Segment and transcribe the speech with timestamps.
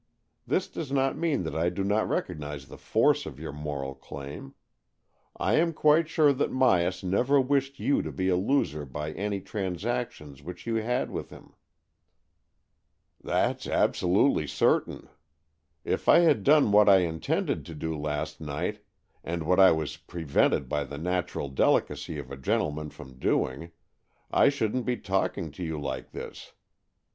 [0.47, 4.55] This does not mean that I do not recognize the force of your moral claim.
[5.37, 9.39] I am quite sure that Myas never wished you to be a loser by any
[9.41, 11.53] trans actions which you had with him."
[13.19, 15.09] 120 AN EXCHANGE OF SOULS" That's absolutely certain.
[15.83, 18.83] If I had done what I intended to do last night,
[19.23, 23.69] and what I was prevented by the natural delicacy of a gentleman from doing,
[24.31, 26.53] I shouldn't be tslk ing to you like this.